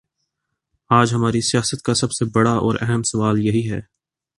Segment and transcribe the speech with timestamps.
[0.89, 3.81] آج ہماری سیاست کا سب سے بڑا اور اہم سوال یہی ہے؟